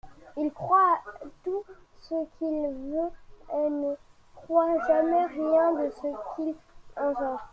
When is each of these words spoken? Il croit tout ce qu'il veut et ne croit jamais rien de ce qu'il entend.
Il 0.35 0.51
croit 0.51 0.97
tout 1.43 1.63
ce 1.99 2.15
qu'il 2.39 2.91
veut 2.91 3.53
et 3.53 3.69
ne 3.69 3.93
croit 4.35 4.79
jamais 4.87 5.27
rien 5.27 5.73
de 5.75 5.91
ce 5.91 6.07
qu'il 6.41 6.55
entend. 6.97 7.37